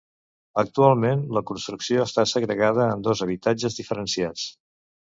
[0.61, 4.53] Actualment, la construcció està segregada en dos habitatges diferenciats.